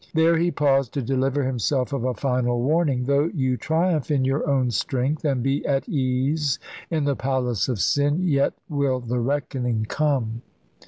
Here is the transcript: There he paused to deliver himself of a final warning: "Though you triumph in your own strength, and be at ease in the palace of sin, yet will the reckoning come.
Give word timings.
There 0.15 0.35
he 0.35 0.49
paused 0.49 0.95
to 0.95 1.03
deliver 1.03 1.43
himself 1.43 1.93
of 1.93 2.03
a 2.03 2.15
final 2.15 2.59
warning: 2.63 3.03
"Though 3.03 3.25
you 3.35 3.55
triumph 3.55 4.09
in 4.09 4.25
your 4.25 4.49
own 4.49 4.71
strength, 4.71 5.23
and 5.23 5.43
be 5.43 5.63
at 5.63 5.87
ease 5.87 6.57
in 6.89 7.03
the 7.03 7.15
palace 7.15 7.69
of 7.69 7.79
sin, 7.79 8.23
yet 8.23 8.53
will 8.67 8.99
the 8.99 9.19
reckoning 9.19 9.85
come. 9.87 10.41